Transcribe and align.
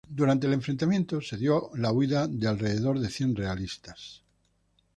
Durante 0.15 0.47
el 0.47 0.53
enfrentamiento 0.53 1.21
se 1.21 1.37
dio 1.37 1.69
la 1.75 1.91
huida 1.91 2.27
de 2.27 2.47
alrededor 2.47 2.99
de 2.99 3.11
cien 3.11 3.35
realistas. 3.35 4.23